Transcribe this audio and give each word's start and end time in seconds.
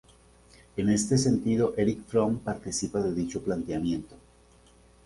En 0.77 0.89
este 0.89 1.15
sentido 1.19 1.75
Erick 1.77 2.07
Fromm 2.07 2.39
participa 2.39 3.01
de 3.03 3.13
dicho 3.13 3.39
planteamiento. 3.43 4.15